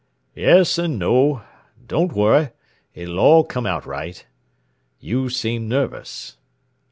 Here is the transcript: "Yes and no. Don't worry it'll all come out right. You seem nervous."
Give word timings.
"Yes 0.33 0.79
and 0.79 0.97
no. 0.97 1.43
Don't 1.87 2.13
worry 2.13 2.49
it'll 2.95 3.19
all 3.19 3.43
come 3.43 3.67
out 3.67 3.85
right. 3.85 4.25
You 4.99 5.29
seem 5.29 5.69
nervous." 5.69 6.37